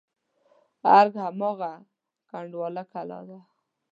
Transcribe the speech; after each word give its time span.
ارګ 0.97 1.13
هماغه 1.25 1.71
کنډواله 2.29 2.83
کلا 2.91 3.19
ده. 3.27 3.39